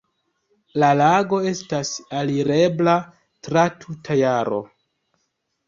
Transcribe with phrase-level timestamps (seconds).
[0.83, 1.91] La lago estas
[2.21, 2.97] alirebla
[3.49, 4.61] tra tuta jaro.